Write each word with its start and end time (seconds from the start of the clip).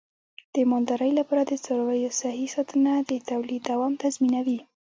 د 0.53 0.55
مالدارۍ 0.71 1.11
لپاره 1.19 1.41
د 1.45 1.53
څارویو 1.63 2.11
صحي 2.19 2.47
ساتنه 2.55 2.93
د 3.09 3.11
تولید 3.29 3.61
دوام 3.71 3.93
تضمینوي. 4.03 4.59